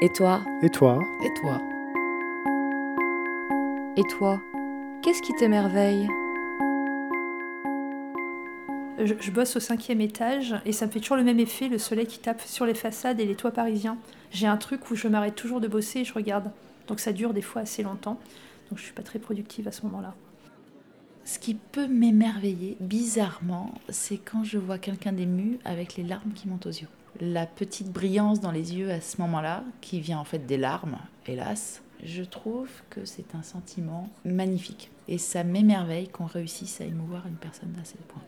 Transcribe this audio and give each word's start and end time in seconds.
Et 0.00 0.10
toi 0.10 0.44
Et 0.62 0.68
toi 0.70 1.00
Et 1.24 1.34
toi 1.34 1.60
Et 3.96 4.04
toi 4.04 4.40
Qu'est-ce 5.02 5.20
qui 5.20 5.32
t'émerveille 5.32 6.06
je, 9.04 9.14
je 9.18 9.30
bosse 9.32 9.56
au 9.56 9.60
cinquième 9.60 10.00
étage 10.00 10.54
et 10.64 10.72
ça 10.72 10.86
me 10.86 10.92
fait 10.92 11.00
toujours 11.00 11.16
le 11.16 11.24
même 11.24 11.40
effet, 11.40 11.68
le 11.68 11.78
soleil 11.78 12.06
qui 12.06 12.20
tape 12.20 12.40
sur 12.42 12.64
les 12.64 12.74
façades 12.74 13.18
et 13.18 13.24
les 13.24 13.34
toits 13.34 13.50
parisiens. 13.50 13.98
J'ai 14.30 14.46
un 14.46 14.56
truc 14.56 14.88
où 14.90 14.94
je 14.94 15.08
m'arrête 15.08 15.34
toujours 15.34 15.60
de 15.60 15.66
bosser 15.66 16.00
et 16.00 16.04
je 16.04 16.14
regarde. 16.14 16.52
Donc 16.86 17.00
ça 17.00 17.12
dure 17.12 17.34
des 17.34 17.42
fois 17.42 17.62
assez 17.62 17.82
longtemps. 17.82 18.20
Donc 18.70 18.78
je 18.78 18.84
suis 18.84 18.92
pas 18.92 19.02
très 19.02 19.18
productive 19.18 19.66
à 19.66 19.72
ce 19.72 19.82
moment-là. 19.82 20.14
Ce 21.24 21.40
qui 21.40 21.54
peut 21.54 21.88
m'émerveiller, 21.88 22.76
bizarrement, 22.78 23.74
c'est 23.88 24.18
quand 24.18 24.44
je 24.44 24.58
vois 24.58 24.78
quelqu'un 24.78 25.12
d'ému 25.12 25.58
avec 25.64 25.96
les 25.96 26.04
larmes 26.04 26.32
qui 26.34 26.46
montent 26.46 26.66
aux 26.66 26.70
yeux. 26.70 26.88
La 27.20 27.46
petite 27.46 27.90
brillance 27.90 28.40
dans 28.40 28.52
les 28.52 28.76
yeux 28.76 28.92
à 28.92 29.00
ce 29.00 29.20
moment-là, 29.20 29.64
qui 29.80 30.00
vient 30.00 30.18
en 30.18 30.24
fait 30.24 30.46
des 30.46 30.56
larmes, 30.56 30.98
hélas, 31.26 31.82
je 32.04 32.22
trouve 32.22 32.68
que 32.90 33.04
c'est 33.04 33.34
un 33.34 33.42
sentiment 33.42 34.08
magnifique. 34.24 34.90
Et 35.08 35.18
ça 35.18 35.42
m'émerveille 35.42 36.08
qu'on 36.08 36.26
réussisse 36.26 36.80
à 36.80 36.84
émouvoir 36.84 37.26
une 37.26 37.34
personne 37.34 37.74
à 37.80 37.84
ce 37.84 37.96
point. 38.06 38.22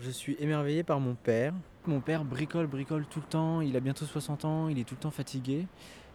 Je 0.00 0.10
suis 0.10 0.36
émerveillé 0.40 0.82
par 0.82 0.98
mon 0.98 1.14
père. 1.14 1.54
Mon 1.86 2.00
père 2.00 2.24
bricole, 2.24 2.66
bricole 2.66 3.06
tout 3.06 3.20
le 3.20 3.26
temps. 3.26 3.60
Il 3.60 3.76
a 3.76 3.80
bientôt 3.80 4.04
60 4.04 4.44
ans, 4.44 4.68
il 4.68 4.78
est 4.80 4.84
tout 4.84 4.96
le 4.96 5.00
temps 5.00 5.12
fatigué. 5.12 5.66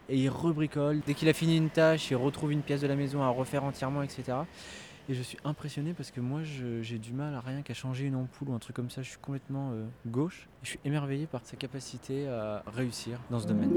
Et 0.10 0.18
il 0.18 0.30
rebricole. 0.30 1.00
Dès 1.06 1.14
qu'il 1.14 1.30
a 1.30 1.34
fini 1.34 1.56
une 1.56 1.70
tâche, 1.70 2.12
il 2.12 2.16
retrouve 2.18 2.52
une 2.52 2.64
pièce 2.64 2.82
de 2.82 2.88
la 2.88 2.96
maison 2.96 3.22
à 3.22 3.30
refaire 3.30 3.64
entièrement, 3.64 4.02
etc. 4.02 4.40
Et 5.10 5.16
je 5.16 5.24
suis 5.24 5.40
impressionné 5.44 5.94
parce 5.94 6.12
que 6.12 6.22
moi, 6.22 6.42
j'ai 6.44 7.00
du 7.00 7.14
mal 7.14 7.34
à 7.34 7.40
rien 7.40 7.64
qu'à 7.64 7.74
changer 7.74 8.06
une 8.06 8.16
ampoule 8.16 8.50
ou 8.50 8.54
un 8.54 8.60
truc 8.60 8.76
comme 8.76 8.92
ça. 8.92 9.02
Je 9.02 9.10
suis 9.10 9.18
complètement 9.18 9.72
euh, 9.74 9.86
gauche. 10.06 10.48
Et 10.62 10.66
je 10.66 10.70
suis 10.70 10.80
émerveillé 10.86 11.26
par 11.26 11.42
sa 11.44 11.58
capacité 11.58 12.28
à 12.28 12.62
réussir 12.76 13.18
dans 13.32 13.40
ce 13.40 13.48
domaine. 13.48 13.72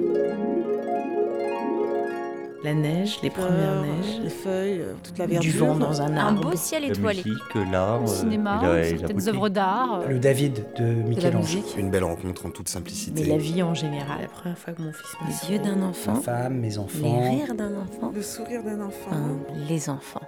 La 2.64 2.74
neige, 2.74 3.18
les 3.24 3.30
premières 3.30 3.82
neiges, 3.82 4.20
les 4.22 4.28
feuilles, 4.30 4.80
euh, 4.82 4.92
toute 5.02 5.18
la 5.18 5.26
verdure. 5.26 5.50
du 5.52 5.58
vent 5.58 5.74
dans 5.74 6.00
un 6.00 6.12
Un 6.12 6.16
arbre. 6.16 6.42
beau 6.50 6.56
ciel 6.56 6.82
La 6.82 6.88
étoilé. 6.90 7.22
musique, 7.24 7.54
l'art, 7.72 7.98
Le 8.00 8.04
euh, 8.04 8.06
cinéma, 8.06 8.60
la- 8.62 8.90
la 8.92 9.08
beauté. 9.08 9.28
œuvres 9.30 9.48
d'art. 9.48 10.02
Le 10.08 10.18
David 10.20 10.64
de 10.78 10.84
Michel-Ange. 10.84 11.56
Une 11.76 11.90
belle 11.90 12.04
rencontre 12.04 12.46
en 12.46 12.50
toute 12.50 12.68
simplicité. 12.68 13.22
Mais 13.22 13.28
la 13.30 13.38
vie 13.38 13.62
en 13.64 13.74
général. 13.74 14.20
La 14.20 14.28
première 14.28 14.58
fois 14.58 14.74
que 14.74 14.82
mon 14.82 14.92
fils 14.92 15.16
m'a 15.20 15.26
Les 15.28 15.56
yeux 15.56 15.58
d'un 15.64 15.76
Ma 15.76 15.86
enfant, 15.86 16.14
femme, 16.14 16.58
mes 16.58 16.68
les 16.68 16.78
enfants. 16.78 17.20
rires 17.30 17.54
d'un 17.56 17.74
enfant, 17.80 18.12
Le 18.14 18.22
sourire 18.22 18.62
d'un 18.62 18.80
enfant. 18.82 19.10
enfin, 19.10 19.38
les 19.68 19.88
enfants. 19.90 20.20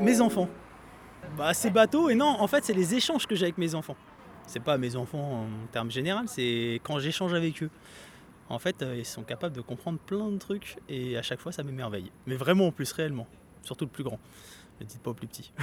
Mes 0.00 0.20
enfants. 0.20 0.48
Bah, 1.36 1.52
c'est 1.54 1.70
bateau 1.70 2.08
et 2.08 2.14
non, 2.14 2.26
en 2.26 2.46
fait, 2.46 2.64
c'est 2.64 2.72
les 2.72 2.94
échanges 2.94 3.26
que 3.26 3.34
j'ai 3.34 3.46
avec 3.46 3.58
mes 3.58 3.74
enfants. 3.74 3.96
C'est 4.46 4.60
pas 4.60 4.78
mes 4.78 4.96
enfants 4.96 5.44
en 5.44 5.66
termes 5.72 5.90
général, 5.90 6.26
c'est 6.28 6.80
quand 6.84 7.00
j'échange 7.00 7.34
avec 7.34 7.62
eux. 7.62 7.70
En 8.48 8.58
fait, 8.58 8.82
euh, 8.82 8.96
ils 8.96 9.04
sont 9.04 9.24
capables 9.24 9.54
de 9.54 9.60
comprendre 9.60 9.98
plein 9.98 10.30
de 10.30 10.38
trucs 10.38 10.78
et 10.88 11.18
à 11.18 11.22
chaque 11.22 11.40
fois, 11.40 11.52
ça 11.52 11.62
m'émerveille. 11.62 12.10
Mais 12.26 12.36
vraiment, 12.36 12.68
en 12.68 12.72
plus, 12.72 12.90
réellement. 12.92 13.26
Surtout 13.62 13.84
le 13.84 13.90
plus 13.90 14.04
grand. 14.04 14.18
Ne 14.80 14.86
dites 14.86 15.02
pas 15.02 15.10
au 15.10 15.14
plus 15.14 15.26
petit. 15.26 15.52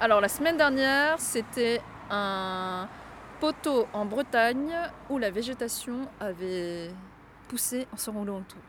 Alors 0.00 0.20
la 0.20 0.28
semaine 0.28 0.56
dernière, 0.56 1.20
c'était 1.20 1.80
un 2.10 2.88
poteau 3.38 3.86
en 3.92 4.06
Bretagne 4.06 4.74
où 5.10 5.18
la 5.18 5.30
végétation 5.30 6.08
avait 6.18 6.90
poussé 7.48 7.86
en 7.92 7.96
s'enroulant 7.96 8.38
autour. 8.38 8.62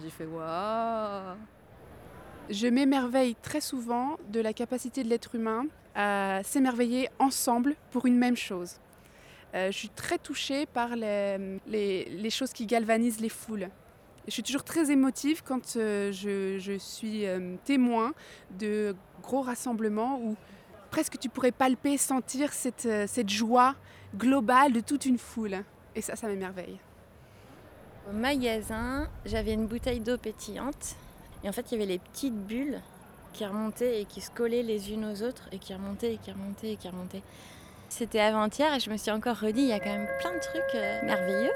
J'ai 0.00 0.10
fait 0.10 0.26
waouh 0.26 1.36
Je 2.50 2.66
m'émerveille 2.66 3.36
très 3.40 3.62
souvent 3.62 4.18
de 4.28 4.40
la 4.40 4.52
capacité 4.52 5.02
de 5.02 5.08
l'être 5.08 5.34
humain 5.34 5.64
à 5.94 6.40
s'émerveiller 6.44 7.08
ensemble 7.18 7.74
pour 7.90 8.04
une 8.04 8.18
même 8.18 8.36
chose. 8.36 8.80
Euh, 9.54 9.70
je 9.70 9.78
suis 9.78 9.88
très 9.88 10.18
touchée 10.18 10.66
par 10.66 10.94
les, 10.96 12.30
choses 12.30 12.52
qui 12.52 12.66
galvanisent 12.66 13.20
les 13.20 13.30
foules. 13.30 13.70
Je 14.26 14.32
suis 14.32 14.42
toujours 14.42 14.64
très 14.64 14.90
émotive 14.90 15.42
quand 15.42 15.76
euh, 15.76 16.12
je, 16.12 16.76
suis 16.78 17.26
euh, 17.26 17.56
témoin 17.64 18.12
de 18.58 18.94
gros 19.22 19.42
rassemblements 19.42 20.20
où 20.20 20.36
presque 20.90 21.18
tu 21.18 21.30
pourrais 21.30 21.52
palper, 21.52 21.96
sentir 21.96 22.52
cette, 22.52 22.88
cette 23.06 23.30
joie 23.30 23.74
globale 24.14 24.72
de 24.72 24.80
toute 24.80 25.06
une 25.06 25.18
foule. 25.18 25.64
Et 25.94 26.02
ça, 26.02 26.14
ça 26.14 26.26
m'émerveille. 26.26 26.78
Au 28.08 28.12
magasin, 28.12 29.08
j'avais 29.24 29.54
une 29.54 29.66
bouteille 29.66 30.00
d'eau 30.00 30.18
pétillante. 30.18 30.96
Et 31.44 31.48
en 31.48 31.52
fait, 31.52 31.70
il 31.70 31.78
y 31.78 31.82
avait 31.82 31.92
les 31.92 31.98
petites 31.98 32.46
bulles 32.46 32.80
qui 33.34 33.44
remontaient 33.44 34.00
et 34.00 34.04
qui 34.06 34.20
se 34.20 34.30
collaient 34.30 34.62
les 34.62 34.92
unes 34.92 35.04
aux 35.04 35.22
autres 35.22 35.48
et 35.52 35.58
qui 35.58 35.74
remontaient 35.74 36.14
et 36.14 36.16
qui 36.16 36.32
remontaient 36.32 36.72
et 36.72 36.76
qui 36.76 36.88
remontaient. 36.88 37.22
C'était 37.90 38.20
avant-hier 38.20 38.74
et 38.74 38.80
je 38.80 38.90
me 38.90 38.96
suis 38.96 39.10
encore 39.10 39.38
redit, 39.38 39.62
il 39.62 39.68
y 39.68 39.72
a 39.72 39.78
quand 39.78 39.90
même 39.90 40.08
plein 40.20 40.32
de 40.34 40.40
trucs 40.40 40.74
euh, 40.74 41.04
merveilleux. 41.04 41.52